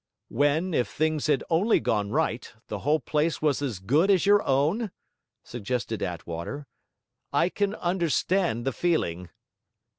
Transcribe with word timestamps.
'When, 0.29 0.73
if 0.73 0.87
things 0.87 1.27
had 1.27 1.43
only 1.51 1.79
gone 1.79 2.09
right, 2.09 2.51
the 2.69 2.79
whole 2.79 2.99
place 2.99 3.39
was 3.39 3.61
as 3.61 3.77
good 3.77 4.09
as 4.09 4.25
your 4.25 4.41
own?' 4.41 4.89
suggested 5.43 6.01
Attwater. 6.01 6.65
'I 7.31 7.49
can 7.49 7.75
understand 7.75 8.65
the 8.65 8.73
feeling.' 8.73 9.29